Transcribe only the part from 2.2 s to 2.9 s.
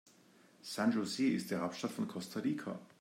Rica.